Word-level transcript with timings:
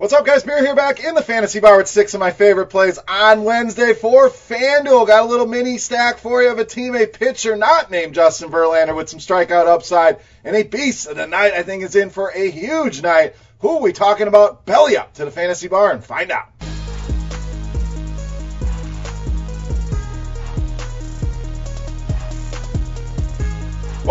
What's 0.00 0.14
up, 0.14 0.24
guys? 0.24 0.44
Beer 0.44 0.64
here 0.64 0.74
back 0.74 1.04
in 1.04 1.14
the 1.14 1.20
fantasy 1.20 1.60
bar 1.60 1.76
with 1.76 1.86
six 1.86 2.14
of 2.14 2.20
my 2.20 2.30
favorite 2.30 2.68
plays 2.70 2.98
on 3.06 3.44
Wednesday 3.44 3.92
for 3.92 4.30
FanDuel. 4.30 5.06
Got 5.06 5.24
a 5.24 5.28
little 5.28 5.46
mini 5.46 5.76
stack 5.76 6.16
for 6.16 6.42
you 6.42 6.50
of 6.50 6.58
a 6.58 6.64
team, 6.64 6.96
a 6.96 7.06
pitcher 7.06 7.54
not 7.54 7.90
named 7.90 8.14
Justin 8.14 8.48
Verlander 8.48 8.96
with 8.96 9.10
some 9.10 9.20
strikeout 9.20 9.66
upside, 9.66 10.20
and 10.42 10.56
a 10.56 10.62
beast 10.62 11.06
of 11.06 11.18
the 11.18 11.26
night 11.26 11.52
I 11.52 11.64
think 11.64 11.82
is 11.82 11.96
in 11.96 12.08
for 12.08 12.30
a 12.30 12.50
huge 12.50 13.02
night. 13.02 13.34
Who 13.58 13.76
are 13.76 13.82
we 13.82 13.92
talking 13.92 14.26
about? 14.26 14.64
Belly 14.64 14.96
up 14.96 15.12
to 15.16 15.26
the 15.26 15.30
fantasy 15.30 15.68
bar 15.68 15.92
and 15.92 16.02
find 16.02 16.32
out. 16.32 16.48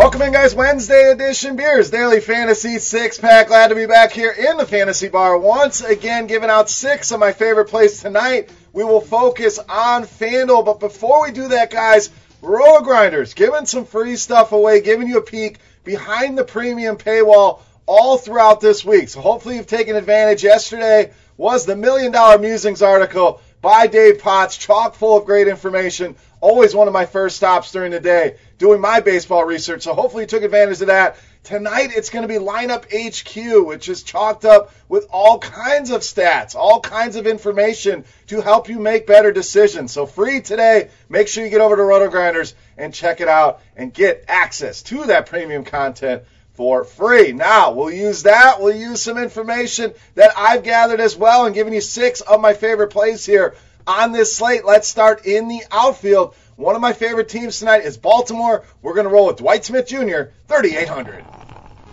Welcome 0.00 0.22
in, 0.22 0.32
guys. 0.32 0.54
Wednesday 0.54 1.10
edition 1.10 1.56
beers, 1.56 1.90
daily 1.90 2.20
fantasy 2.20 2.78
six 2.78 3.18
pack. 3.18 3.48
Glad 3.48 3.68
to 3.68 3.74
be 3.74 3.84
back 3.84 4.12
here 4.12 4.30
in 4.30 4.56
the 4.56 4.64
fantasy 4.64 5.10
bar 5.10 5.36
once 5.36 5.82
again, 5.82 6.26
giving 6.26 6.48
out 6.48 6.70
six 6.70 7.10
of 7.10 7.20
my 7.20 7.34
favorite 7.34 7.68
plays 7.68 8.00
tonight. 8.00 8.50
We 8.72 8.82
will 8.82 9.02
focus 9.02 9.58
on 9.58 10.04
FanDuel, 10.04 10.64
but 10.64 10.80
before 10.80 11.24
we 11.24 11.32
do 11.32 11.48
that, 11.48 11.70
guys, 11.70 12.08
RotoGrinders 12.40 13.34
giving 13.34 13.66
some 13.66 13.84
free 13.84 14.16
stuff 14.16 14.52
away, 14.52 14.80
giving 14.80 15.06
you 15.06 15.18
a 15.18 15.22
peek 15.22 15.58
behind 15.84 16.38
the 16.38 16.44
premium 16.44 16.96
paywall 16.96 17.60
all 17.84 18.16
throughout 18.16 18.62
this 18.62 18.82
week. 18.82 19.10
So 19.10 19.20
hopefully 19.20 19.56
you've 19.56 19.66
taken 19.66 19.96
advantage. 19.96 20.42
Yesterday 20.42 21.12
was 21.36 21.66
the 21.66 21.76
Million 21.76 22.10
Dollar 22.10 22.38
Musings 22.38 22.80
article 22.80 23.42
by 23.62 23.86
Dave 23.86 24.20
Potts, 24.20 24.56
chock 24.56 24.94
full 24.94 25.18
of 25.18 25.26
great 25.26 25.48
information. 25.48 26.16
Always 26.40 26.74
one 26.74 26.86
of 26.86 26.94
my 26.94 27.04
first 27.04 27.36
stops 27.36 27.72
during 27.72 27.90
the 27.90 28.00
day 28.00 28.36
doing 28.58 28.80
my 28.80 29.00
baseball 29.00 29.44
research. 29.44 29.82
So 29.82 29.94
hopefully 29.94 30.22
you 30.24 30.26
took 30.26 30.42
advantage 30.42 30.80
of 30.80 30.86
that. 30.86 31.16
Tonight 31.42 31.90
it's 31.94 32.10
going 32.10 32.22
to 32.22 32.28
be 32.28 32.42
lineup 32.42 32.84
HQ, 32.92 33.66
which 33.66 33.88
is 33.88 34.02
chalked 34.02 34.44
up 34.44 34.72
with 34.88 35.06
all 35.10 35.38
kinds 35.38 35.90
of 35.90 36.02
stats, 36.02 36.54
all 36.54 36.80
kinds 36.80 37.16
of 37.16 37.26
information 37.26 38.04
to 38.26 38.40
help 38.40 38.68
you 38.68 38.78
make 38.78 39.06
better 39.06 39.32
decisions. 39.32 39.92
So 39.92 40.06
free 40.06 40.40
today. 40.40 40.90
Make 41.08 41.28
sure 41.28 41.44
you 41.44 41.50
get 41.50 41.62
over 41.62 41.76
to 41.76 41.82
RotoGrinders 41.82 42.54
and 42.76 42.92
check 42.92 43.20
it 43.20 43.28
out 43.28 43.60
and 43.76 43.92
get 43.92 44.24
access 44.28 44.82
to 44.84 45.06
that 45.06 45.26
premium 45.26 45.64
content 45.64 46.22
for 46.60 46.84
free. 46.84 47.32
Now, 47.32 47.72
we'll 47.72 47.90
use 47.90 48.24
that. 48.24 48.60
We'll 48.60 48.76
use 48.76 49.00
some 49.00 49.16
information 49.16 49.94
that 50.14 50.30
I've 50.36 50.62
gathered 50.62 51.00
as 51.00 51.16
well 51.16 51.46
and 51.46 51.54
giving 51.54 51.72
you 51.72 51.80
six 51.80 52.20
of 52.20 52.38
my 52.38 52.52
favorite 52.52 52.88
plays 52.88 53.24
here 53.24 53.54
on 53.86 54.12
this 54.12 54.36
slate. 54.36 54.66
Let's 54.66 54.86
start 54.86 55.24
in 55.24 55.48
the 55.48 55.62
outfield. 55.70 56.34
One 56.56 56.74
of 56.74 56.82
my 56.82 56.92
favorite 56.92 57.30
teams 57.30 57.58
tonight 57.58 57.86
is 57.86 57.96
Baltimore. 57.96 58.66
We're 58.82 58.92
going 58.92 59.06
to 59.06 59.10
roll 59.10 59.28
with 59.28 59.38
Dwight 59.38 59.64
Smith 59.64 59.88
Jr., 59.88 60.34
3,800. 60.48 61.24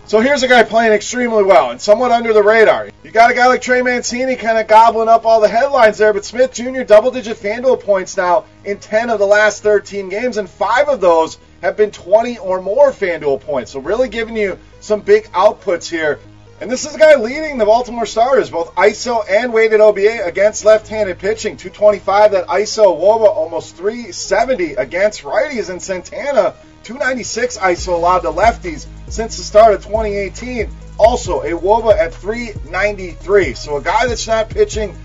So 0.04 0.20
here's 0.20 0.42
a 0.42 0.48
guy 0.48 0.64
playing 0.64 0.92
extremely 0.92 1.44
well 1.44 1.70
and 1.70 1.80
somewhat 1.80 2.10
under 2.10 2.34
the 2.34 2.42
radar. 2.42 2.90
You 3.02 3.10
got 3.10 3.30
a 3.30 3.34
guy 3.34 3.46
like 3.46 3.62
Trey 3.62 3.80
Mancini 3.80 4.36
kind 4.36 4.58
of 4.58 4.66
gobbling 4.66 5.08
up 5.08 5.24
all 5.24 5.40
the 5.40 5.48
headlines 5.48 5.96
there, 5.96 6.12
but 6.12 6.26
Smith 6.26 6.52
Jr. 6.52 6.82
double 6.82 7.10
digit 7.10 7.38
FanDuel 7.38 7.82
points 7.82 8.18
now 8.18 8.44
in 8.66 8.78
10 8.78 9.08
of 9.08 9.18
the 9.18 9.26
last 9.26 9.62
13 9.62 10.10
games, 10.10 10.36
and 10.36 10.48
five 10.48 10.88
of 10.88 11.00
those 11.00 11.38
have 11.62 11.76
been 11.76 11.90
20 11.90 12.38
or 12.38 12.62
more 12.62 12.90
FanDuel 12.90 13.40
points. 13.40 13.72
So 13.72 13.80
really 13.80 14.08
giving 14.08 14.36
you 14.36 14.58
some 14.80 15.00
big 15.00 15.24
outputs 15.32 15.88
here. 15.88 16.20
And 16.60 16.68
this 16.68 16.84
is 16.84 16.94
a 16.94 16.98
guy 16.98 17.14
leading 17.14 17.56
the 17.56 17.64
Baltimore 17.64 18.06
starters, 18.06 18.50
both 18.50 18.74
ISO 18.74 19.24
and 19.30 19.52
weighted 19.52 19.80
OBA 19.80 20.24
against 20.24 20.64
left-handed 20.64 21.18
pitching. 21.18 21.56
225 21.56 22.32
that 22.32 22.46
ISO 22.48 23.00
wOBA 23.00 23.28
almost 23.28 23.76
370 23.76 24.72
against 24.72 25.22
righties 25.22 25.70
and 25.70 25.80
Santana 25.80 26.54
296 26.82 27.58
ISO 27.58 27.92
allowed 27.92 28.20
to 28.20 28.28
lefties 28.28 28.86
since 29.08 29.36
the 29.36 29.42
start 29.42 29.74
of 29.74 29.84
2018. 29.84 30.68
Also 30.98 31.42
a 31.42 31.50
wOBA 31.50 31.96
at 31.96 32.14
393. 32.14 33.54
So 33.54 33.76
a 33.76 33.82
guy 33.82 34.06
that's 34.06 34.26
not 34.26 34.48
pitching. 34.48 34.96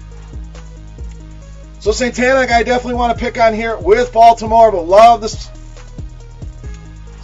So 1.82 1.92
Santana, 1.92 2.48
guy 2.48 2.60
I 2.60 2.64
definitely 2.64 2.96
want 2.96 3.18
to 3.18 3.24
pick 3.24 3.38
on 3.38 3.54
here 3.54 3.78
with 3.78 4.12
Baltimore, 4.12 4.72
but 4.72 4.84
love 4.84 5.22
this 5.22 5.52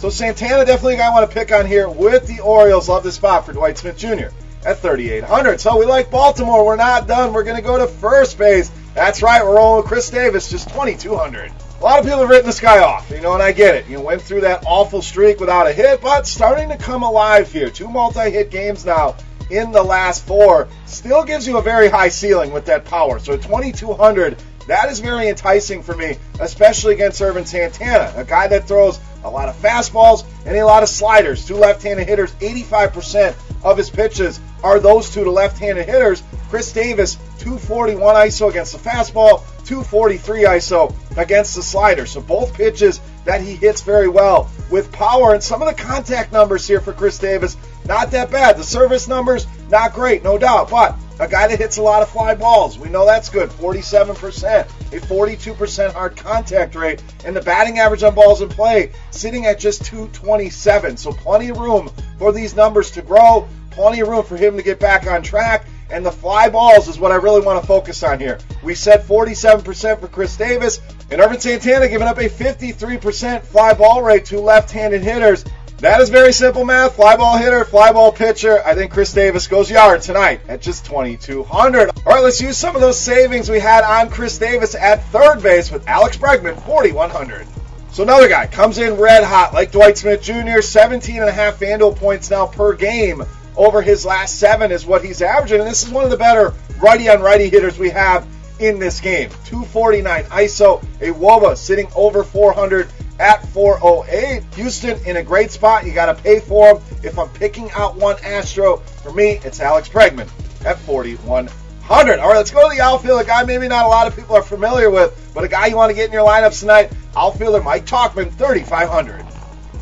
so 0.00 0.08
Santana 0.08 0.64
definitely 0.64 0.94
a 0.94 0.96
guy 0.96 1.08
I 1.08 1.10
want 1.10 1.30
to 1.30 1.34
pick 1.34 1.52
on 1.52 1.66
here 1.66 1.86
with 1.86 2.26
the 2.26 2.40
Orioles. 2.40 2.88
Love 2.88 3.02
this 3.02 3.16
spot 3.16 3.44
for 3.44 3.52
Dwight 3.52 3.76
Smith 3.76 3.98
Jr. 3.98 4.28
at 4.64 4.78
3,800. 4.78 5.60
So 5.60 5.78
we 5.78 5.84
like 5.84 6.10
Baltimore. 6.10 6.64
We're 6.64 6.76
not 6.76 7.06
done. 7.06 7.34
We're 7.34 7.44
going 7.44 7.56
to 7.56 7.62
go 7.62 7.76
to 7.76 7.86
first 7.86 8.38
base. 8.38 8.72
That's 8.94 9.22
right. 9.22 9.44
We're 9.44 9.56
rolling 9.56 9.82
with 9.82 9.88
Chris 9.88 10.08
Davis, 10.08 10.48
just 10.48 10.70
2,200. 10.70 11.52
A 11.52 11.84
lot 11.84 11.98
of 11.98 12.06
people 12.06 12.20
have 12.20 12.30
written 12.30 12.46
this 12.46 12.60
guy 12.60 12.82
off, 12.82 13.10
you 13.10 13.20
know, 13.20 13.34
and 13.34 13.42
I 13.42 13.52
get 13.52 13.74
it. 13.74 13.88
You 13.88 14.00
went 14.00 14.22
through 14.22 14.40
that 14.40 14.64
awful 14.66 15.02
streak 15.02 15.38
without 15.38 15.66
a 15.66 15.72
hit, 15.72 16.00
but 16.00 16.26
starting 16.26 16.70
to 16.70 16.78
come 16.78 17.02
alive 17.02 17.52
here. 17.52 17.68
Two 17.68 17.88
multi-hit 17.88 18.50
games 18.50 18.86
now 18.86 19.16
in 19.50 19.70
the 19.70 19.82
last 19.82 20.26
four. 20.26 20.68
Still 20.86 21.24
gives 21.24 21.46
you 21.46 21.58
a 21.58 21.62
very 21.62 21.90
high 21.90 22.08
ceiling 22.08 22.52
with 22.52 22.64
that 22.64 22.86
power. 22.86 23.18
So 23.18 23.36
2,200 23.36 24.42
that 24.70 24.88
is 24.88 25.00
very 25.00 25.28
enticing 25.28 25.82
for 25.82 25.96
me, 25.96 26.16
especially 26.38 26.94
against 26.94 27.20
Ervin 27.20 27.44
Santana, 27.44 28.12
a 28.16 28.24
guy 28.24 28.46
that 28.46 28.68
throws 28.68 29.00
a 29.24 29.28
lot 29.28 29.48
of 29.48 29.56
fastballs 29.56 30.24
and 30.46 30.56
a 30.56 30.64
lot 30.64 30.84
of 30.84 30.88
sliders. 30.88 31.44
Two 31.44 31.56
left-handed 31.56 32.06
hitters, 32.06 32.30
85% 32.34 33.34
of 33.64 33.76
his 33.76 33.90
pitches 33.90 34.38
are 34.62 34.78
those 34.78 35.12
two 35.12 35.24
to 35.24 35.30
left-handed 35.30 35.86
hitters. 35.86 36.22
Chris 36.48 36.72
Davis, 36.72 37.16
241 37.38 38.14
ISO 38.14 38.48
against 38.48 38.72
the 38.72 38.78
fastball, 38.78 39.42
243 39.64 40.44
ISO 40.44 40.94
against 41.16 41.56
the 41.56 41.62
slider. 41.62 42.06
So 42.06 42.20
both 42.20 42.54
pitches 42.54 43.00
that 43.24 43.40
he 43.40 43.56
hits 43.56 43.82
very 43.82 44.08
well 44.08 44.48
with 44.70 44.92
power. 44.92 45.34
And 45.34 45.42
some 45.42 45.62
of 45.62 45.68
the 45.68 45.82
contact 45.82 46.32
numbers 46.32 46.66
here 46.66 46.80
for 46.80 46.92
Chris 46.92 47.18
Davis, 47.18 47.56
not 47.90 48.12
that 48.12 48.30
bad. 48.30 48.56
The 48.56 48.62
service 48.62 49.08
numbers, 49.08 49.48
not 49.68 49.94
great, 49.94 50.22
no 50.22 50.38
doubt. 50.38 50.70
But 50.70 50.96
a 51.18 51.26
guy 51.26 51.48
that 51.48 51.58
hits 51.58 51.76
a 51.76 51.82
lot 51.82 52.02
of 52.02 52.08
fly 52.08 52.36
balls. 52.36 52.78
We 52.78 52.88
know 52.88 53.04
that's 53.04 53.28
good. 53.28 53.50
47%, 53.50 54.60
a 54.60 55.00
42% 55.00 55.92
hard 55.92 56.16
contact 56.16 56.76
rate, 56.76 57.02
and 57.24 57.34
the 57.34 57.40
batting 57.40 57.80
average 57.80 58.04
on 58.04 58.14
balls 58.14 58.42
in 58.42 58.48
play 58.48 58.92
sitting 59.10 59.44
at 59.46 59.58
just 59.58 59.84
227. 59.86 60.98
So 60.98 61.10
plenty 61.10 61.48
of 61.48 61.58
room 61.58 61.90
for 62.16 62.30
these 62.30 62.54
numbers 62.54 62.92
to 62.92 63.02
grow, 63.02 63.48
plenty 63.70 64.00
of 64.00 64.08
room 64.08 64.22
for 64.22 64.36
him 64.36 64.56
to 64.56 64.62
get 64.62 64.78
back 64.78 65.08
on 65.08 65.20
track. 65.20 65.66
And 65.90 66.06
the 66.06 66.12
fly 66.12 66.48
balls 66.48 66.86
is 66.86 67.00
what 67.00 67.10
I 67.10 67.16
really 67.16 67.40
want 67.40 67.60
to 67.60 67.66
focus 67.66 68.04
on 68.04 68.20
here. 68.20 68.38
We 68.62 68.76
said 68.76 69.02
47% 69.02 70.00
for 70.00 70.06
Chris 70.06 70.36
Davis, 70.36 70.80
and 71.10 71.20
Ervin 71.20 71.40
Santana 71.40 71.88
giving 71.88 72.06
up 72.06 72.18
a 72.18 72.28
53% 72.28 73.42
fly 73.42 73.74
ball 73.74 74.00
rate 74.00 74.26
to 74.26 74.38
left-handed 74.38 75.02
hitters. 75.02 75.44
That 75.80 76.02
is 76.02 76.10
very 76.10 76.34
simple 76.34 76.66
math. 76.66 76.96
Fly 76.96 77.16
ball 77.16 77.38
hitter, 77.38 77.64
fly 77.64 77.90
ball 77.90 78.12
pitcher. 78.12 78.62
I 78.66 78.74
think 78.74 78.92
Chris 78.92 79.14
Davis 79.14 79.46
goes 79.46 79.70
yard 79.70 80.02
tonight 80.02 80.42
at 80.46 80.60
just 80.60 80.84
2,200. 80.84 81.88
All 81.88 81.94
right, 82.04 82.22
let's 82.22 82.38
use 82.38 82.58
some 82.58 82.74
of 82.74 82.82
those 82.82 83.00
savings 83.00 83.48
we 83.48 83.60
had 83.60 83.82
on 83.82 84.10
Chris 84.10 84.36
Davis 84.36 84.74
at 84.74 85.02
third 85.04 85.42
base 85.42 85.70
with 85.70 85.88
Alex 85.88 86.18
Bregman, 86.18 86.60
4,100. 86.66 87.46
So 87.92 88.02
another 88.02 88.28
guy 88.28 88.46
comes 88.46 88.76
in 88.76 88.98
red 88.98 89.24
hot 89.24 89.54
like 89.54 89.72
Dwight 89.72 89.96
Smith 89.96 90.20
Jr., 90.20 90.60
17 90.60 91.16
and 91.16 91.30
a 91.30 91.32
half 91.32 91.58
FanDuel 91.58 91.96
points 91.96 92.30
now 92.30 92.46
per 92.46 92.74
game 92.74 93.22
over 93.56 93.80
his 93.80 94.04
last 94.04 94.38
seven 94.38 94.70
is 94.72 94.84
what 94.84 95.02
he's 95.02 95.22
averaging. 95.22 95.60
And 95.60 95.68
this 95.68 95.82
is 95.82 95.88
one 95.88 96.04
of 96.04 96.10
the 96.10 96.18
better 96.18 96.52
righty 96.78 97.08
on 97.08 97.22
righty 97.22 97.48
hitters 97.48 97.78
we 97.78 97.88
have 97.88 98.26
in 98.58 98.78
this 98.78 99.00
game. 99.00 99.30
249 99.46 100.24
ISO, 100.24 100.82
a 101.00 101.10
wOBA 101.14 101.56
sitting 101.56 101.88
over 101.96 102.22
400 102.22 102.90
at 103.20 103.46
408. 103.48 104.42
Houston 104.54 104.98
in 105.04 105.18
a 105.18 105.22
great 105.22 105.50
spot. 105.50 105.84
You 105.84 105.92
got 105.92 106.06
to 106.06 106.20
pay 106.20 106.40
for 106.40 106.74
them. 106.74 106.82
If 107.04 107.18
I'm 107.18 107.28
picking 107.28 107.70
out 107.72 107.94
one 107.96 108.16
Astro, 108.24 108.78
for 108.78 109.12
me, 109.12 109.38
it's 109.44 109.60
Alex 109.60 109.88
Bregman 109.88 110.28
at 110.64 110.78
4,100. 110.80 112.18
All 112.18 112.28
right, 112.28 112.36
let's 112.36 112.50
go 112.50 112.68
to 112.68 112.74
the 112.74 112.82
outfield. 112.82 113.20
A 113.20 113.24
guy 113.24 113.44
maybe 113.44 113.68
not 113.68 113.84
a 113.84 113.88
lot 113.88 114.06
of 114.06 114.16
people 114.16 114.34
are 114.34 114.42
familiar 114.42 114.90
with, 114.90 115.30
but 115.34 115.44
a 115.44 115.48
guy 115.48 115.66
you 115.66 115.76
want 115.76 115.90
to 115.90 115.94
get 115.94 116.06
in 116.06 116.12
your 116.12 116.26
lineups 116.26 116.60
tonight. 116.60 116.90
Outfielder 117.14 117.62
Mike 117.62 117.84
Tauchman, 117.84 118.32
3,500. 118.32 119.26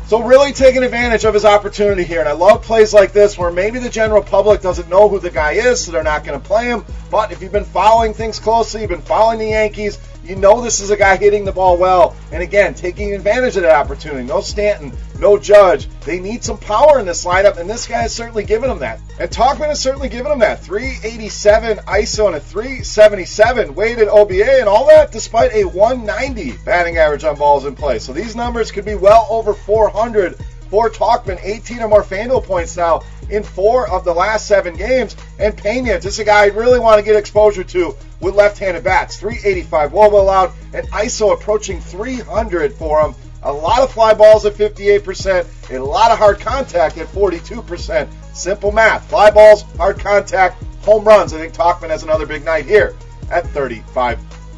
So 0.07 0.23
really 0.23 0.53
taking 0.53 0.83
advantage 0.83 1.23
of 1.23 1.35
his 1.35 1.45
opportunity 1.45 2.03
here. 2.03 2.19
And 2.19 2.27
I 2.27 2.31
love 2.31 2.63
plays 2.63 2.95
like 2.95 3.13
this 3.13 3.37
where 3.37 3.51
maybe 3.51 3.77
the 3.77 3.91
general 3.91 4.23
public 4.23 4.59
doesn't 4.59 4.89
know 4.89 5.07
who 5.07 5.19
the 5.19 5.29
guy 5.29 5.51
is, 5.51 5.85
so 5.85 5.91
they're 5.91 6.01
not 6.01 6.23
going 6.23 6.39
to 6.41 6.45
play 6.45 6.65
him. 6.65 6.83
But 7.11 7.31
if 7.31 7.43
you've 7.43 7.51
been 7.51 7.63
following 7.63 8.15
things 8.15 8.39
closely, 8.39 8.81
you've 8.81 8.89
been 8.89 9.01
following 9.01 9.37
the 9.37 9.49
Yankees, 9.49 9.99
You 10.23 10.35
know 10.35 10.61
this 10.61 10.79
is 10.79 10.91
a 10.91 10.97
guy 10.97 11.17
hitting 11.17 11.45
the 11.45 11.51
ball 11.51 11.77
well, 11.77 12.15
and 12.31 12.43
again, 12.43 12.73
taking 12.73 13.13
advantage 13.13 13.55
of 13.55 13.63
that 13.63 13.75
opportunity. 13.75 14.27
No 14.27 14.41
Stanton, 14.41 14.91
no 15.19 15.37
Judge. 15.37 15.87
They 16.01 16.19
need 16.19 16.43
some 16.43 16.57
power 16.57 16.99
in 16.99 17.05
this 17.05 17.25
lineup, 17.25 17.57
and 17.57 17.69
this 17.69 17.87
guy 17.87 18.05
is 18.05 18.13
certainly 18.13 18.43
giving 18.43 18.69
them 18.69 18.79
that. 18.79 18.99
And 19.19 19.29
Tauchman 19.29 19.71
is 19.71 19.79
certainly 19.79 20.09
giving 20.09 20.29
them 20.29 20.39
that. 20.39 20.63
387 20.63 21.77
ISO 21.77 22.27
and 22.27 22.35
a 22.35 22.39
377 22.39 23.73
weighted 23.73 24.07
OBA, 24.07 24.59
and 24.59 24.69
all 24.69 24.87
that 24.87 25.11
despite 25.11 25.53
a 25.53 25.63
190 25.63 26.57
batting 26.65 26.97
average 26.97 27.23
on 27.23 27.35
balls 27.35 27.65
in 27.65 27.75
play. 27.75 27.97
So 27.97 28.13
these 28.13 28.35
numbers 28.35 28.71
could 28.71 28.85
be 28.85 28.95
well 28.95 29.25
over 29.29 29.53
400 29.53 30.37
for 30.69 30.89
Tauchman. 30.89 31.39
18 31.41 31.81
or 31.81 31.87
more 31.87 32.03
FanDuel 32.03 32.43
points 32.43 32.77
now 32.77 33.01
in 33.29 33.43
four 33.43 33.89
of 33.89 34.03
the 34.03 34.13
last 34.13 34.47
seven 34.47 34.75
games. 34.75 35.15
And 35.39 35.55
Pena, 35.55 35.93
is 35.93 36.19
a 36.19 36.23
guy 36.23 36.43
I 36.43 36.47
really 36.47 36.79
want 36.79 36.99
to 36.99 37.05
get 37.05 37.15
exposure 37.15 37.63
to 37.63 37.95
with 38.19 38.35
left-handed 38.35 38.83
bats. 38.83 39.17
385 39.17 39.91
wOBA 39.91 40.13
allowed, 40.13 40.51
and 40.73 40.87
ISO 40.89 41.33
approaching 41.33 41.79
300 41.79 42.73
for 42.73 43.01
him. 43.01 43.15
A 43.43 43.51
lot 43.51 43.79
of 43.79 43.91
fly 43.91 44.13
balls 44.13 44.45
at 44.45 44.53
58%, 44.53 45.71
a 45.71 45.79
lot 45.79 46.11
of 46.11 46.17
hard 46.17 46.39
contact 46.39 46.97
at 46.97 47.07
42%. 47.07 48.09
Simple 48.33 48.71
math. 48.71 49.09
Fly 49.09 49.31
balls, 49.31 49.63
hard 49.77 49.99
contact, 49.99 50.61
home 50.81 51.05
runs. 51.05 51.33
I 51.33 51.37
think 51.37 51.53
Tauchman 51.53 51.89
has 51.89 52.03
another 52.03 52.25
big 52.25 52.43
night 52.43 52.65
here 52.65 52.95
at 53.31 53.45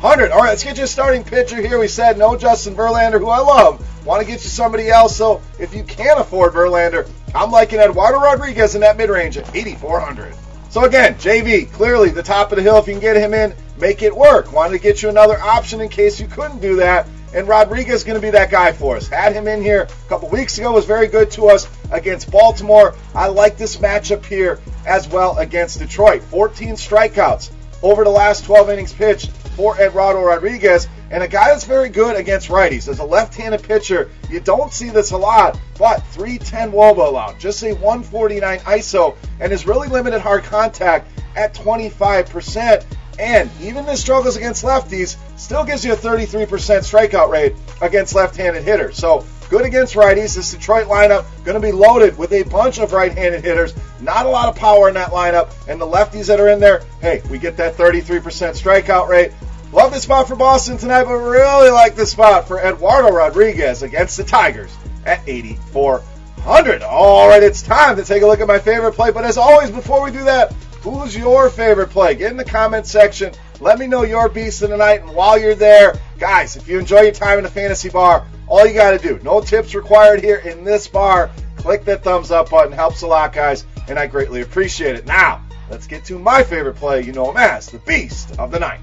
3,500. 0.01 0.31
All 0.31 0.39
right, 0.39 0.49
let's 0.49 0.63
get 0.63 0.79
you 0.79 0.85
a 0.85 0.87
starting 0.87 1.23
pitcher 1.23 1.61
here. 1.61 1.77
We 1.77 1.87
said 1.87 2.17
no 2.17 2.35
Justin 2.35 2.73
Verlander, 2.73 3.19
who 3.19 3.29
I 3.29 3.37
love. 3.37 3.85
Want 4.03 4.19
to 4.19 4.25
get 4.27 4.43
you 4.43 4.49
somebody 4.49 4.89
else. 4.89 5.15
So 5.15 5.43
if 5.59 5.75
you 5.75 5.83
can't 5.83 6.19
afford 6.19 6.53
Verlander, 6.53 7.07
I'm 7.35 7.51
liking 7.51 7.79
Eduardo 7.79 8.19
Rodriguez 8.19 8.73
in 8.73 8.81
that 8.81 8.97
mid 8.97 9.11
range 9.11 9.37
at 9.37 9.55
8,400. 9.55 10.33
So 10.71 10.85
again, 10.85 11.13
JV, 11.15 11.71
clearly 11.71 12.09
the 12.09 12.23
top 12.23 12.51
of 12.51 12.55
the 12.55 12.63
hill. 12.63 12.77
If 12.77 12.87
you 12.87 12.93
can 12.93 13.01
get 13.01 13.15
him 13.15 13.35
in, 13.35 13.53
make 13.77 14.01
it 14.01 14.15
work. 14.15 14.51
Wanted 14.51 14.77
to 14.77 14.79
get 14.79 15.03
you 15.03 15.09
another 15.09 15.39
option 15.39 15.81
in 15.81 15.89
case 15.89 16.19
you 16.19 16.25
couldn't 16.25 16.61
do 16.61 16.77
that. 16.77 17.07
And 17.35 17.47
Rodriguez 17.47 17.97
is 17.97 18.03
going 18.03 18.19
to 18.19 18.25
be 18.25 18.31
that 18.31 18.49
guy 18.49 18.71
for 18.71 18.97
us. 18.97 19.07
Had 19.07 19.33
him 19.33 19.47
in 19.47 19.61
here 19.61 19.83
a 19.83 20.09
couple 20.09 20.29
weeks 20.29 20.57
ago, 20.57 20.71
was 20.71 20.85
very 20.85 21.09
good 21.09 21.29
to 21.31 21.49
us 21.49 21.67
against 21.91 22.31
Baltimore. 22.31 22.95
I 23.13 23.27
like 23.27 23.55
this 23.55 23.77
matchup 23.77 24.25
here 24.25 24.59
as 24.87 25.07
well 25.07 25.37
against 25.37 25.77
Detroit. 25.77 26.23
14 26.23 26.73
strikeouts 26.73 27.51
over 27.83 28.03
the 28.03 28.09
last 28.09 28.45
12 28.45 28.71
innings 28.71 28.93
pitched 28.93 29.29
for 29.61 29.79
Eduardo 29.79 30.23
Rodriguez, 30.23 30.87
and 31.11 31.21
a 31.21 31.27
guy 31.27 31.49
that's 31.49 31.65
very 31.65 31.87
good 31.87 32.15
against 32.15 32.47
righties. 32.47 32.87
As 32.87 32.97
a 32.97 33.03
left-handed 33.03 33.61
pitcher, 33.61 34.09
you 34.27 34.39
don't 34.39 34.73
see 34.73 34.89
this 34.89 35.11
a 35.11 35.17
lot, 35.17 35.59
but 35.77 35.99
310 36.07 36.71
wOBA 36.71 37.05
allowed, 37.05 37.39
just 37.39 37.61
a 37.61 37.73
149 37.73 38.57
ISO, 38.57 39.15
and 39.39 39.53
is 39.53 39.67
really 39.67 39.87
limited 39.87 40.19
hard 40.19 40.43
contact 40.43 41.11
at 41.35 41.53
25%. 41.53 42.83
And 43.19 43.51
even 43.61 43.85
the 43.85 43.95
struggles 43.95 44.35
against 44.35 44.65
lefties 44.65 45.15
still 45.37 45.63
gives 45.63 45.85
you 45.85 45.93
a 45.93 45.95
33% 45.95 46.47
strikeout 46.47 47.29
rate 47.29 47.53
against 47.83 48.15
left-handed 48.15 48.63
hitters. 48.63 48.97
So 48.97 49.27
good 49.51 49.63
against 49.63 49.93
righties. 49.93 50.35
This 50.35 50.53
Detroit 50.53 50.87
lineup 50.87 51.25
going 51.43 51.53
to 51.53 51.61
be 51.61 51.71
loaded 51.71 52.17
with 52.17 52.31
a 52.31 52.41
bunch 52.43 52.79
of 52.79 52.93
right-handed 52.93 53.43
hitters. 53.43 53.75
Not 53.99 54.25
a 54.25 54.29
lot 54.29 54.49
of 54.49 54.55
power 54.55 54.87
in 54.87 54.95
that 54.95 55.11
lineup, 55.11 55.53
and 55.67 55.79
the 55.79 55.85
lefties 55.85 56.25
that 56.27 56.39
are 56.39 56.47
in 56.47 56.59
there, 56.59 56.81
hey, 57.01 57.21
we 57.29 57.37
get 57.37 57.57
that 57.57 57.75
33% 57.75 58.21
strikeout 58.23 59.07
rate. 59.07 59.33
Love 59.71 59.93
this 59.93 60.03
spot 60.03 60.27
for 60.27 60.35
Boston 60.35 60.77
tonight, 60.77 61.05
but 61.05 61.13
really 61.13 61.69
like 61.69 61.95
this 61.95 62.11
spot 62.11 62.45
for 62.45 62.59
Eduardo 62.59 63.09
Rodriguez 63.09 63.83
against 63.83 64.17
the 64.17 64.23
Tigers 64.23 64.75
at 65.05 65.21
8,400. 65.25 66.83
All 66.83 67.29
right, 67.29 67.41
it's 67.41 67.61
time 67.61 67.95
to 67.95 68.03
take 68.03 68.21
a 68.21 68.27
look 68.27 68.41
at 68.41 68.47
my 68.47 68.59
favorite 68.59 68.93
play. 68.93 69.11
But 69.11 69.23
as 69.23 69.37
always, 69.37 69.71
before 69.71 70.03
we 70.03 70.11
do 70.11 70.25
that, 70.25 70.51
who's 70.81 71.15
your 71.15 71.49
favorite 71.49 71.89
play? 71.89 72.15
Get 72.15 72.31
in 72.31 72.37
the 72.37 72.43
comment 72.43 72.85
section. 72.85 73.33
Let 73.61 73.79
me 73.79 73.87
know 73.87 74.03
your 74.03 74.27
beast 74.27 74.61
of 74.61 74.71
the 74.71 74.77
night. 74.77 75.03
And 75.03 75.15
while 75.15 75.39
you're 75.39 75.55
there, 75.55 75.97
guys, 76.19 76.57
if 76.57 76.67
you 76.67 76.77
enjoy 76.77 77.03
your 77.03 77.13
time 77.13 77.37
in 77.37 77.45
the 77.45 77.49
fantasy 77.49 77.89
bar, 77.89 78.27
all 78.47 78.67
you 78.67 78.73
got 78.73 78.91
to 78.91 78.97
do, 78.97 79.21
no 79.23 79.39
tips 79.39 79.73
required 79.73 80.21
here 80.21 80.39
in 80.39 80.65
this 80.65 80.85
bar. 80.85 81.31
Click 81.55 81.85
that 81.85 82.03
thumbs 82.03 82.29
up 82.29 82.49
button. 82.49 82.73
Helps 82.73 83.03
a 83.03 83.07
lot, 83.07 83.31
guys, 83.31 83.65
and 83.87 83.97
I 83.97 84.05
greatly 84.05 84.41
appreciate 84.41 84.95
it. 84.95 85.05
Now, 85.05 85.41
let's 85.69 85.87
get 85.87 86.03
to 86.05 86.19
my 86.19 86.43
favorite 86.43 86.75
play. 86.75 87.03
You 87.03 87.13
know 87.13 87.31
him 87.31 87.37
as 87.37 87.67
the 87.67 87.77
beast 87.79 88.37
of 88.37 88.51
the 88.51 88.59
night. 88.59 88.81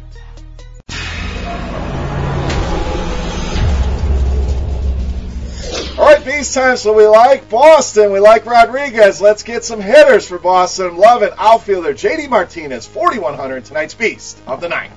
All 6.29 6.35
right, 6.35 6.41
beast 6.41 6.53
time. 6.53 6.77
So 6.77 6.93
we 6.93 7.07
like 7.07 7.49
Boston. 7.49 8.13
We 8.13 8.21
like 8.21 8.45
Rodriguez. 8.45 9.19
Let's 9.19 9.43
get 9.43 9.65
some 9.65 9.81
hitters 9.81 10.29
for 10.29 10.39
Boston. 10.39 10.99
Love 10.99 11.23
it. 11.23 11.33
Outfielder 11.39 11.95
JD 11.95 12.29
Martinez, 12.29 12.87
4,100, 12.87 13.65
tonight's 13.65 13.95
beast 13.95 14.39
of 14.47 14.61
the 14.61 14.69
night. 14.69 14.91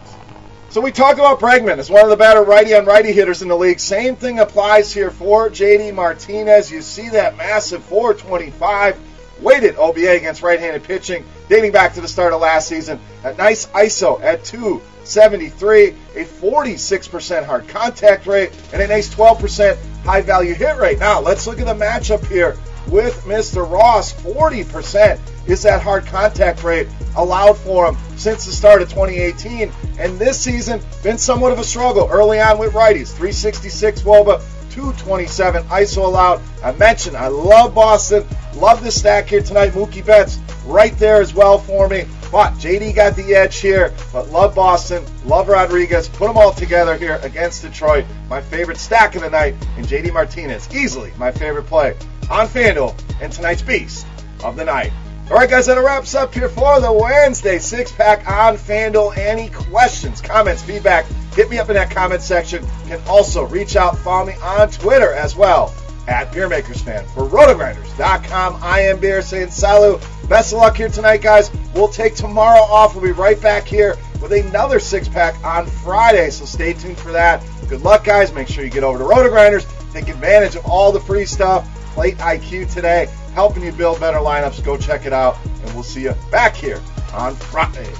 So 0.71 0.81
we 0.81 0.91
talk 0.91 1.15
about 1.15 1.39
Bregman 1.39 1.77
as 1.77 1.89
one 1.89 2.03
of 2.03 2.09
the 2.09 2.17
better 2.17 2.43
righty 2.43 2.75
on 2.75 2.83
righty 2.83 3.13
hitters 3.13 3.41
in 3.41 3.47
the 3.47 3.55
league. 3.55 3.79
Same 3.79 4.17
thing 4.17 4.39
applies 4.39 4.93
here 4.93 5.09
for 5.09 5.49
JD 5.49 5.93
Martinez. 5.93 6.69
You 6.69 6.81
see 6.81 7.07
that 7.09 7.37
massive 7.37 7.81
425 7.85 8.99
weighted 9.39 9.77
OBA 9.77 10.17
against 10.17 10.41
right-handed 10.41 10.83
pitching 10.83 11.23
dating 11.47 11.71
back 11.71 11.93
to 11.93 12.01
the 12.01 12.09
start 12.09 12.33
of 12.33 12.41
last 12.41 12.67
season. 12.67 12.99
A 13.23 13.33
nice 13.35 13.67
ISO 13.67 14.21
at 14.21 14.43
273, 14.43 15.87
a 15.87 16.25
46% 16.25 17.45
hard 17.45 17.69
contact 17.69 18.27
rate, 18.27 18.51
and 18.73 18.81
a 18.81 18.87
nice 18.87 19.13
12% 19.15 19.77
high 20.03 20.21
value 20.21 20.53
hit 20.53 20.77
rate. 20.77 20.99
Now, 20.99 21.19
let's 21.19 21.47
look 21.47 21.59
at 21.59 21.65
the 21.65 21.73
matchup 21.73 22.25
here 22.27 22.57
with 22.87 23.23
Mr. 23.23 23.69
Ross. 23.69 24.13
40% 24.13 25.19
is 25.47 25.63
that 25.63 25.81
hard 25.81 26.05
contact 26.05 26.63
rate 26.63 26.87
allowed 27.15 27.57
for 27.57 27.87
him 27.87 27.97
since 28.17 28.45
the 28.45 28.51
start 28.51 28.81
of 28.81 28.89
2018. 28.89 29.71
And 29.99 30.19
this 30.19 30.39
season, 30.39 30.81
been 31.03 31.17
somewhat 31.17 31.51
of 31.51 31.59
a 31.59 31.63
struggle 31.63 32.07
early 32.11 32.39
on 32.39 32.57
with 32.57 32.73
righties. 32.73 33.09
366 33.09 34.01
wOBA, 34.01 34.41
227 34.71 35.63
ISO 35.63 36.05
allowed. 36.05 36.41
I 36.63 36.71
mentioned 36.73 37.17
I 37.17 37.27
love 37.27 37.75
Boston. 37.75 38.25
Love 38.55 38.83
this 38.83 38.99
stack 38.99 39.27
here 39.27 39.41
tonight. 39.41 39.71
Mookie 39.71 40.05
Betts 40.05 40.39
right 40.65 40.97
there 40.97 41.21
as 41.21 41.33
well 41.33 41.57
for 41.57 41.87
me. 41.87 42.05
But 42.31 42.53
JD 42.53 42.95
got 42.95 43.15
the 43.15 43.35
edge 43.35 43.59
here. 43.59 43.93
But 44.13 44.29
love 44.29 44.55
Boston. 44.55 45.03
Love 45.25 45.49
Rodriguez. 45.49 46.07
Put 46.07 46.27
them 46.27 46.37
all 46.37 46.53
together 46.53 46.97
here 46.97 47.19
against 47.23 47.61
Detroit. 47.61 48.05
My 48.29 48.41
favorite 48.41 48.77
stack 48.77 49.15
of 49.15 49.21
the 49.21 49.29
night. 49.29 49.55
And 49.77 49.85
JD 49.85 50.13
Martinez. 50.13 50.73
Easily 50.73 51.11
my 51.17 51.31
favorite 51.31 51.65
play 51.65 51.95
on 52.29 52.47
FanDuel 52.47 52.97
and 53.21 53.31
tonight's 53.31 53.61
Beast 53.61 54.07
of 54.43 54.55
the 54.55 54.65
Night. 54.65 54.91
All 55.29 55.37
right, 55.37 55.49
guys, 55.49 55.67
that 55.67 55.77
wraps 55.77 56.13
up 56.13 56.33
here 56.33 56.49
for 56.49 56.81
the 56.81 56.91
Wednesday 56.91 57.57
six 57.59 57.91
pack 57.91 58.29
on 58.29 58.57
FanDuel. 58.57 59.17
Any 59.17 59.49
questions, 59.49 60.19
comments, 60.19 60.61
feedback, 60.61 61.05
hit 61.33 61.49
me 61.49 61.57
up 61.57 61.69
in 61.69 61.75
that 61.75 61.89
comment 61.89 62.21
section. 62.21 62.63
You 62.83 62.97
can 62.97 63.07
also 63.07 63.45
reach 63.45 63.77
out, 63.77 63.97
follow 63.99 64.25
me 64.25 64.33
on 64.43 64.69
Twitter 64.71 65.13
as 65.13 65.35
well 65.35 65.73
at 66.07 66.31
BeerMakersFan. 66.33 67.05
For 67.13 67.23
RotoGrinders.com, 67.23 68.59
I 68.61 68.81
am 68.81 68.99
Beer 68.99 69.21
saying 69.21 69.51
salut. 69.51 70.05
Best 70.31 70.53
of 70.53 70.59
luck 70.59 70.77
here 70.77 70.87
tonight, 70.87 71.21
guys. 71.21 71.51
We'll 71.75 71.89
take 71.89 72.15
tomorrow 72.15 72.61
off. 72.61 72.95
We'll 72.95 73.03
be 73.03 73.11
right 73.11 73.39
back 73.41 73.65
here 73.67 73.97
with 74.21 74.31
another 74.31 74.79
six 74.79 75.09
pack 75.09 75.35
on 75.43 75.65
Friday, 75.65 76.29
so 76.29 76.45
stay 76.45 76.71
tuned 76.71 76.97
for 76.97 77.11
that. 77.11 77.43
Good 77.67 77.81
luck, 77.81 78.05
guys. 78.05 78.33
Make 78.33 78.47
sure 78.47 78.63
you 78.63 78.69
get 78.69 78.85
over 78.85 78.97
to 78.97 79.03
RotoGrinders. 79.03 79.91
Take 79.91 80.07
advantage 80.07 80.55
of 80.55 80.65
all 80.65 80.93
the 80.93 81.01
free 81.01 81.25
stuff. 81.25 81.67
Plate 81.95 82.15
IQ 82.19 82.73
today, 82.73 83.09
helping 83.33 83.61
you 83.61 83.73
build 83.73 83.99
bettor 83.99 84.19
lineups. 84.19 84.63
Go 84.63 84.77
check 84.77 85.05
it 85.05 85.11
out, 85.11 85.35
and 85.43 85.73
we'll 85.73 85.83
see 85.83 86.03
you 86.03 86.15
back 86.31 86.55
here 86.55 86.79
on 87.13 87.35
Friday. 87.35 87.91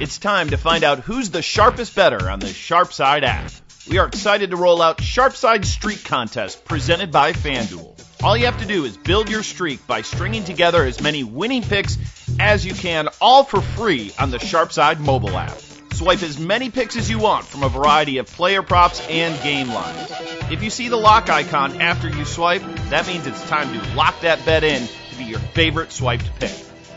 It's 0.00 0.16
time 0.16 0.48
to 0.48 0.56
find 0.56 0.84
out 0.84 1.00
who's 1.00 1.28
the 1.28 1.42
sharpest 1.42 1.94
better 1.94 2.30
on 2.30 2.40
the 2.40 2.46
Sharpside 2.46 3.24
app. 3.24 3.50
We 3.90 3.98
are 3.98 4.06
excited 4.06 4.52
to 4.52 4.56
roll 4.56 4.80
out 4.80 4.96
Sharpside 4.96 5.66
Streak 5.66 6.02
Contest 6.02 6.64
presented 6.64 7.12
by 7.12 7.34
FanDuel. 7.34 7.93
All 8.24 8.38
you 8.38 8.46
have 8.46 8.58
to 8.60 8.66
do 8.66 8.86
is 8.86 8.96
build 8.96 9.28
your 9.28 9.42
streak 9.42 9.86
by 9.86 10.00
stringing 10.00 10.44
together 10.44 10.82
as 10.82 10.98
many 11.02 11.24
winning 11.24 11.62
picks 11.62 11.98
as 12.40 12.64
you 12.64 12.72
can, 12.72 13.10
all 13.20 13.44
for 13.44 13.60
free 13.60 14.14
on 14.18 14.30
the 14.30 14.38
Sharpside 14.38 14.98
mobile 14.98 15.36
app. 15.36 15.58
Swipe 15.92 16.22
as 16.22 16.38
many 16.38 16.70
picks 16.70 16.96
as 16.96 17.10
you 17.10 17.18
want 17.18 17.44
from 17.44 17.62
a 17.62 17.68
variety 17.68 18.16
of 18.16 18.26
player 18.26 18.62
props 18.62 19.06
and 19.10 19.38
game 19.42 19.68
lines. 19.68 20.10
If 20.50 20.62
you 20.62 20.70
see 20.70 20.88
the 20.88 20.96
lock 20.96 21.28
icon 21.28 21.82
after 21.82 22.08
you 22.08 22.24
swipe, 22.24 22.62
that 22.88 23.06
means 23.06 23.26
it's 23.26 23.46
time 23.46 23.70
to 23.78 23.94
lock 23.94 24.18
that 24.22 24.42
bet 24.46 24.64
in 24.64 24.88
to 25.10 25.16
be 25.18 25.24
your 25.24 25.38
favorite 25.38 25.92
swiped 25.92 26.40
pick. 26.40 26.50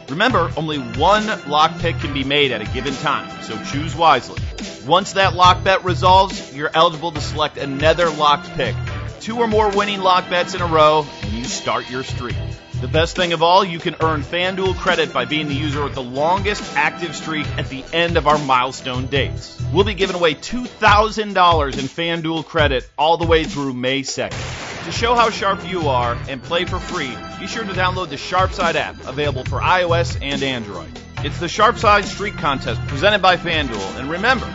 Remember, 0.07 0.50
only 0.55 0.77
one 0.77 1.27
lock 1.50 1.77
pick 1.79 2.00
can 2.00 2.13
be 2.13 2.24
made 2.24 2.53
at 2.53 2.62
a 2.62 2.74
given 2.74 2.93
time, 2.96 3.29
so 3.43 3.62
choose 3.65 3.93
wisely. 3.93 4.41
Once 4.86 5.12
that 5.13 5.36
lock 5.36 5.62
bet 5.65 5.84
resolves, 5.84 6.55
you're 6.55 6.72
eligible 6.74 7.12
to 7.12 7.19
select 7.19 7.57
another 7.57 8.10
locked 8.10 8.50
pick. 8.51 8.74
Two 9.19 9.38
or 9.38 9.47
more 9.47 9.69
winning 9.69 10.01
lock 10.01 10.29
bets 10.29 10.53
in 10.53 10.62
a 10.62 10.67
row, 10.67 11.05
and 11.24 11.33
you 11.33 11.43
start 11.43 11.89
your 11.89 12.03
streak. 12.03 12.36
The 12.79 12.88
best 12.88 13.15
thing 13.15 13.33
of 13.33 13.41
all, 13.41 13.65
you 13.65 13.79
can 13.79 13.95
earn 14.01 14.21
FanDuel 14.21 14.75
credit 14.75 15.12
by 15.12 15.25
being 15.25 15.47
the 15.47 15.55
user 15.55 15.83
with 15.83 15.95
the 15.95 16.03
longest 16.03 16.63
active 16.75 17.15
streak 17.15 17.47
at 17.57 17.69
the 17.69 17.83
end 17.91 18.17
of 18.17 18.27
our 18.27 18.38
milestone 18.38 19.07
dates. 19.07 19.59
We'll 19.74 19.83
be 19.83 19.95
giving 19.95 20.15
away 20.15 20.36
$2,000 20.36 21.24
in 21.24 21.86
FanDuel 21.86 22.45
credit 22.45 22.88
all 22.95 23.17
the 23.17 23.25
way 23.25 23.45
through 23.45 23.74
May 23.74 24.01
2nd. 24.01 24.86
To 24.86 24.91
show 24.91 25.15
how 25.15 25.31
sharp 25.31 25.67
you 25.67 25.89
are 25.89 26.15
and 26.29 26.41
play 26.41 26.65
for 26.65 26.79
free, 26.79 27.13
be 27.39 27.47
sure 27.47 27.63
to 27.63 27.74
download 27.74 28.09
the 28.09 28.15
Sharpside 28.15 28.75
app, 28.75 28.95
available 29.07 29.43
for 29.43 29.59
iOS 29.59 30.17
and 30.21 30.43
Android. 30.43 30.88
It's 31.25 31.39
the 31.39 31.47
Sharpside 31.47 32.03
Streak 32.03 32.36
Contest 32.36 32.79
presented 32.88 33.24
by 33.24 33.38
FanDuel, 33.38 34.00
and 34.00 34.09
remember, 34.09 34.47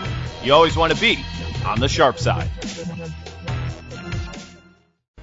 You 0.45 0.54
always 0.54 0.76
want 0.76 0.92
to 0.95 1.00
be 1.00 1.23
on 1.66 1.81
the 1.81 1.88
sharp 1.88 2.19
side. 2.19 2.49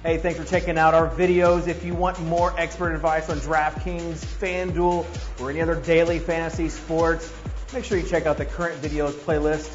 Hey, 0.02 0.16
thanks 0.16 0.40
for 0.40 0.46
checking 0.46 0.78
out 0.78 0.94
our 0.94 1.10
videos. 1.10 1.68
If 1.68 1.84
you 1.84 1.94
want 1.94 2.18
more 2.20 2.58
expert 2.58 2.94
advice 2.94 3.28
on 3.28 3.38
DraftKings, 3.38 4.16
FanDuel, 4.16 5.04
or 5.38 5.50
any 5.50 5.60
other 5.60 5.74
daily 5.74 6.18
fantasy 6.18 6.70
sports, 6.70 7.30
make 7.74 7.84
sure 7.84 7.98
you 7.98 8.08
check 8.08 8.24
out 8.24 8.38
the 8.38 8.46
current 8.46 8.80
videos 8.80 9.12
playlist. 9.12 9.68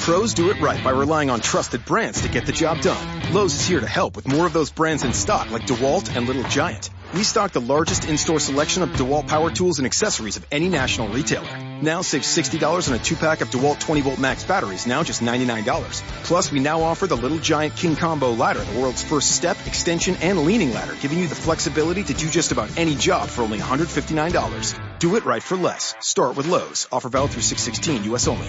Pros 0.00 0.34
do 0.34 0.50
it 0.50 0.60
right 0.60 0.82
by 0.84 0.90
relying 0.90 1.30
on 1.30 1.40
trusted 1.40 1.86
brands 1.86 2.20
to 2.20 2.28
get 2.28 2.44
the 2.44 2.52
job 2.52 2.82
done. 2.82 3.32
Lowe's 3.32 3.54
is 3.54 3.66
here 3.66 3.80
to 3.80 3.86
help 3.86 4.14
with 4.14 4.28
more 4.28 4.44
of 4.44 4.52
those 4.52 4.70
brands 4.70 5.04
in 5.04 5.14
stock 5.14 5.50
like 5.50 5.62
DeWalt 5.62 6.14
and 6.14 6.26
Little 6.26 6.44
Giant. 6.44 6.90
We 7.14 7.22
stock 7.24 7.52
the 7.52 7.62
largest 7.62 8.06
in-store 8.06 8.40
selection 8.40 8.82
of 8.82 8.90
DeWalt 8.90 9.26
power 9.26 9.50
tools 9.50 9.78
and 9.78 9.86
accessories 9.86 10.36
of 10.36 10.46
any 10.52 10.68
national 10.68 11.08
retailer. 11.08 11.67
Now 11.80 12.02
save 12.02 12.22
$60 12.22 12.88
on 12.88 12.94
a 12.94 12.98
two-pack 12.98 13.40
of 13.40 13.50
DeWalt 13.50 13.80
20-volt 13.80 14.18
max 14.18 14.42
batteries, 14.42 14.84
now 14.84 15.04
just 15.04 15.22
$99. 15.22 16.02
Plus, 16.24 16.50
we 16.50 16.58
now 16.58 16.82
offer 16.82 17.06
the 17.06 17.16
Little 17.16 17.38
Giant 17.38 17.76
King 17.76 17.94
Combo 17.94 18.32
ladder, 18.32 18.58
the 18.64 18.80
world's 18.80 19.04
first 19.04 19.30
step, 19.30 19.56
extension, 19.64 20.16
and 20.16 20.44
leaning 20.44 20.72
ladder, 20.72 20.96
giving 21.00 21.20
you 21.20 21.28
the 21.28 21.36
flexibility 21.36 22.02
to 22.02 22.14
do 22.14 22.28
just 22.28 22.50
about 22.50 22.76
any 22.76 22.96
job 22.96 23.28
for 23.28 23.42
only 23.42 23.58
$159. 23.58 24.98
Do 24.98 25.14
it 25.14 25.24
right 25.24 25.42
for 25.42 25.56
less. 25.56 25.94
Start 26.00 26.36
with 26.36 26.48
Lowe's. 26.48 26.88
Offer 26.90 27.10
valid 27.10 27.30
through 27.30 27.42
616, 27.42 28.10
U.S. 28.10 28.26
only. 28.26 28.48